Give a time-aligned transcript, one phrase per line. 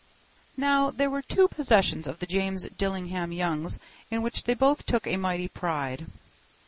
[0.57, 3.77] Now, there were two possessions of the James Dillingham Youngs
[4.09, 6.07] in which they both took a mighty pride.